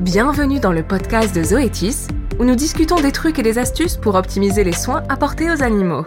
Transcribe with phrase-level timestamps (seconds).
[0.00, 4.14] Bienvenue dans le podcast de Zoétis, où nous discutons des trucs et des astuces pour
[4.14, 6.06] optimiser les soins apportés aux animaux.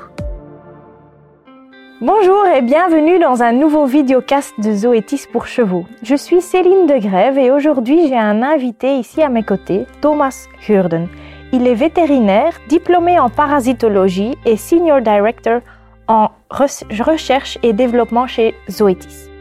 [2.01, 5.85] Bonjour et bienvenue dans un nouveau videocast de Zoétis pour chevaux.
[6.01, 11.07] Je suis Céline Degrève et aujourd'hui j'ai un invité ici à mes côtés, Thomas Hurden.
[11.51, 15.61] Il est vétérinaire, diplômé en parasitologie et senior director
[16.07, 19.32] en recherche et développement chez Zoetis.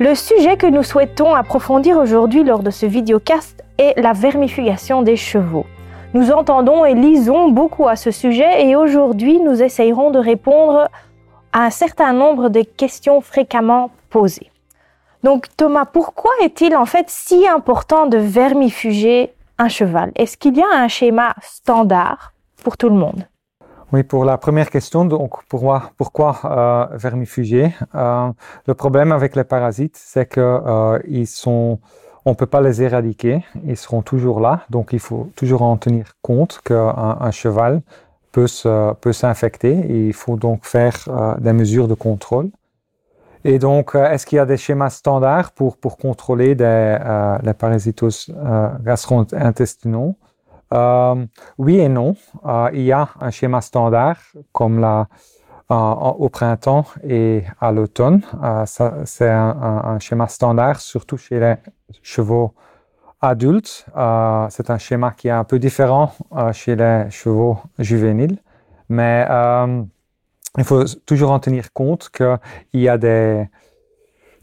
[0.00, 5.14] Le sujet que nous souhaitons approfondir aujourd'hui lors de ce videocast est la vermifugation des
[5.14, 5.66] chevaux.
[6.14, 10.88] Nous entendons et lisons beaucoup à ce sujet et aujourd'hui nous essayerons de répondre
[11.52, 14.50] à un certain nombre de questions fréquemment posées.
[15.22, 20.10] Donc Thomas, pourquoi est-il en fait si important de vermifuger un cheval?
[20.16, 22.32] Est-ce qu'il y a un schéma standard
[22.64, 23.28] pour tout le monde?
[23.94, 28.28] Oui, pour la première question, donc pourquoi, pourquoi euh, vermifuger euh,
[28.66, 31.78] Le problème avec les parasites, c'est que euh, ils sont,
[32.24, 36.16] on peut pas les éradiquer, ils seront toujours là, donc il faut toujours en tenir
[36.22, 37.82] compte qu'un un cheval
[38.32, 38.48] peut
[39.00, 39.74] peut s'infecter.
[40.08, 42.50] Il faut donc faire euh, des mesures de contrôle.
[43.44, 46.98] Et donc, est-ce qu'il y a des schémas standards pour pour contrôler des,
[47.44, 48.34] les parasitoses
[48.82, 50.16] gastro-intestinaux?
[50.74, 51.26] Euh,
[51.58, 52.16] oui et non.
[52.44, 54.18] Euh, il y a un schéma standard
[54.52, 55.08] comme la,
[55.70, 58.22] euh, au printemps et à l'automne.
[58.66, 61.54] c'est un, schéma standard, surtout chez les
[62.02, 62.54] chevaux
[63.20, 63.86] adultes.
[64.50, 66.12] c'est un schéma qui est un peu différent
[66.52, 68.38] chez les chevaux juvéniles,
[68.88, 69.26] mais
[70.58, 73.48] il faut toujours en tenir compte qu'il y a des,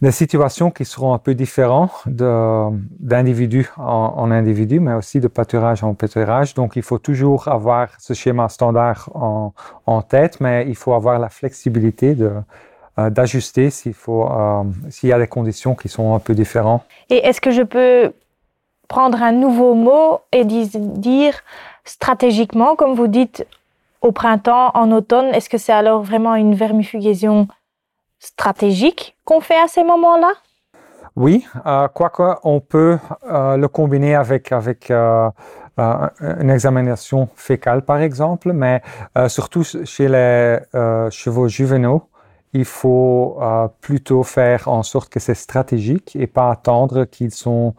[0.02, 5.94] des situations qui seront un peu différentes d'individu en, individu, mais aussi de pâturage en
[5.94, 6.56] pâturage.
[6.56, 11.30] Donc, il faut toujours avoir ce schéma standard en, tête, mais il faut avoir la
[11.30, 16.34] flexibilité euh, d'ajuster s'il faut, euh, s'il y a des conditions qui sont un peu
[16.34, 16.84] différentes.
[17.10, 18.12] Et est-ce que je peux
[18.88, 21.36] prendre un nouveau mot et dire
[21.86, 23.46] stratégiquement, comme vous dites,
[24.02, 27.48] au printemps, en automne, est-ce que c'est alors vraiment une vermifugaison
[28.22, 30.32] stratégique qu'on fait à ces moments-là?
[31.16, 32.98] Oui, euh, quoique on peut
[33.30, 35.30] euh, le combiner avec, avec euh,
[35.78, 38.82] une examination fécale, par exemple, mais
[39.28, 40.60] surtout chez les
[41.10, 42.04] chevaux juvénaux,
[42.54, 43.40] il faut
[43.80, 47.74] plutôt faire en sorte que c'est stratégique et pas attendre qu'ils sont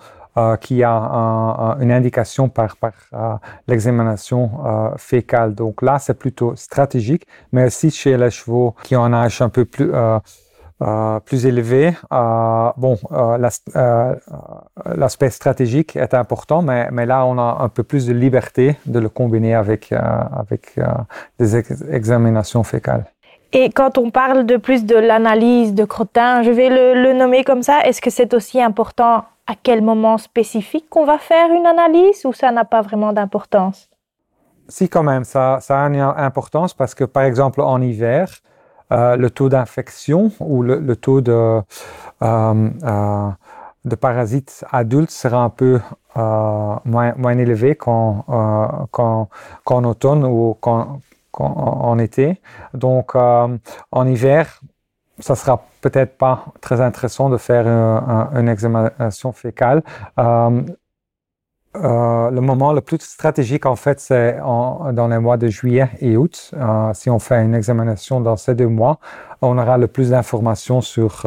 [0.61, 2.77] qui a un, une indication par,
[3.15, 3.35] euh,
[3.69, 5.55] l'examination euh, fécale.
[5.55, 9.49] Donc là, c'est plutôt stratégique, mais aussi chez les chevaux qui ont un âge un
[9.49, 9.91] peu plus,
[11.27, 12.99] plus élevé, bon,
[14.97, 19.09] l'aspect stratégique est important, mais, là, on a un peu plus de liberté de le
[19.09, 20.81] combiner avec, avec
[21.39, 21.57] des
[21.91, 23.05] examinations fécales.
[23.53, 27.63] Et quand on parle de plus de l'analyse de crottin, je vais le, nommer comme
[27.63, 32.25] ça, est-ce que c'est aussi important à quel moment spécifique qu'on va faire une analyse
[32.25, 33.91] ou ça n'a pas vraiment d'importance?
[34.69, 38.29] Si, quand même, ça, a une importance parce que, par exemple, en hiver,
[38.91, 41.61] euh, le taux d'infection ou le, taux de,
[42.23, 43.31] euh, euh,
[44.01, 45.81] parasites adultes sera un peu
[46.17, 49.03] euh, moins, élevé qu'en euh, qu
[49.67, 51.01] qu automne ou qu'en
[51.41, 52.41] en été.
[52.75, 53.57] Donc, euh,
[53.91, 54.61] en hiver,
[55.19, 59.83] ça sera peut-être pas très intéressant de faire une, une examination fécale.
[60.19, 60.63] Euh,
[61.75, 66.17] euh, le moment le plus stratégique, en fait, c'est dans les mois de juillet et
[66.17, 66.55] août.
[66.93, 68.99] Si on fait une examination dans ces deux mois,
[69.41, 71.27] on aura le plus d'informations sur,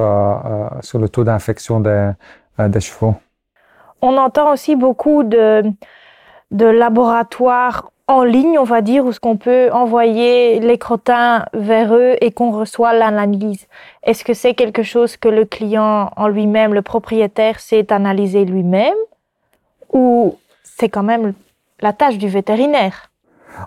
[0.81, 2.11] sur le taux d'infection des,
[2.59, 3.15] des chevaux.
[4.03, 5.63] On entend aussi beaucoup de,
[6.51, 11.93] de laboratoires en ligne, on va dire, où ce qu'on peut envoyer les crottins vers
[11.93, 13.67] eux et qu'on reçoit l'analyse.
[14.03, 18.93] Est-ce que c'est quelque chose que le client en lui-même, le propriétaire, sait analyser lui-même
[19.91, 21.33] ou c'est quand même
[21.81, 23.09] la tâche du vétérinaire?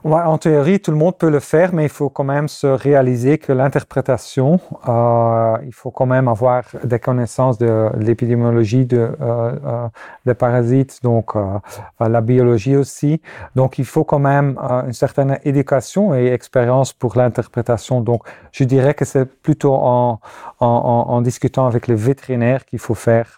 [0.04, 3.38] En théorie, tout le monde peut le faire, mais il faut quand même se réaliser
[3.38, 9.88] que l'interprétation, euh, il faut quand même avoir des connaissances de l'épidémiologie de, euh, euh,
[10.26, 11.58] des parasites, donc euh,
[12.00, 13.20] la biologie aussi.
[13.54, 18.00] Donc, il faut quand même une certaine éducation et expérience pour l'interprétation.
[18.00, 20.20] Donc, je dirais que c'est plutôt en,
[20.60, 23.36] en, discutant avec les vétérinaires qu'il faut faire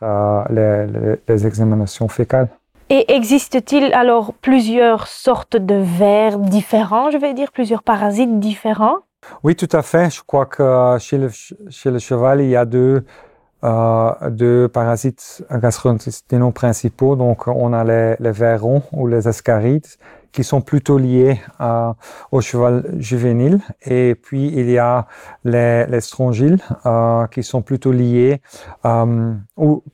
[0.50, 2.48] les, les, les examinations fécales.
[2.92, 8.96] Et existe-t-il alors plusieurs sortes de vers différents, je vais dire, plusieurs parasites différents?
[9.44, 10.10] Oui, tout à fait.
[10.10, 13.04] Je crois que chez le, chez le cheval, il y a deux,
[13.62, 17.14] euh, deux parasites gastro-intestinaux principaux.
[17.14, 19.86] Donc, on a les, les vers ronds ou les ascarides
[20.32, 21.92] qui sont plutôt liés euh,
[22.32, 23.60] au cheval juvénile.
[23.84, 25.06] Et puis, il y a
[25.44, 28.40] les, les strongyles euh, qui sont plutôt liés,
[28.84, 29.84] euh, ou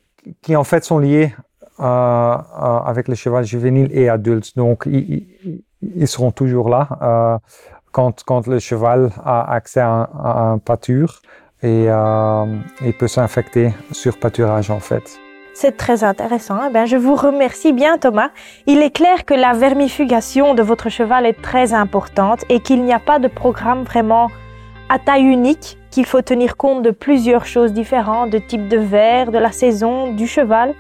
[0.41, 1.35] qui en fait sont liés
[1.79, 4.57] avec le cheval juvénile et adulte.
[4.57, 5.27] Donc, ils,
[5.83, 7.41] ils seront toujours là
[7.93, 11.21] quand, quand le cheval a accès à, un pâture
[11.63, 11.87] et
[12.85, 15.19] il peut s'infecter sur pâturage en fait.
[15.55, 16.59] C'est très intéressant.
[16.69, 18.29] Eh bien, je vous remercie bien, Thomas.
[18.67, 22.93] Il est clair que la vermifugation de votre cheval est très importante et qu'il n'y
[22.93, 24.29] a pas de programme vraiment
[24.91, 29.33] à taille unique, qu'il faut tenir compte de plusieurs choses différentes, de type de verre,
[29.33, 30.75] de la saison, du cheval.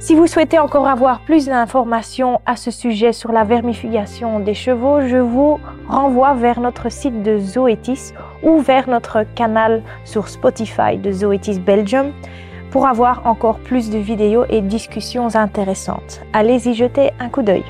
[0.00, 5.02] Si vous souhaitez encore avoir plus d'informations à ce sujet sur la vermifugation des chevaux,
[5.02, 11.12] je vous renvoie vers notre site de Zoetis ou vers notre canal sur Spotify de
[11.12, 12.12] Zoetis Belgium
[12.70, 16.22] pour avoir encore plus de vidéos et discussions intéressantes.
[16.32, 17.64] Allez y jeter un coup d'œil.